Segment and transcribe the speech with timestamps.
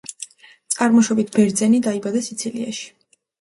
[0.75, 2.91] წარმოშობით ბერძენი დაიბადა სიცილიაში.